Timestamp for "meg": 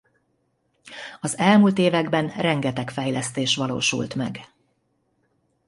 4.15-4.41